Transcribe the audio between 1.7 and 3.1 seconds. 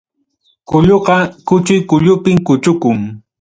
kullupim kuchukun.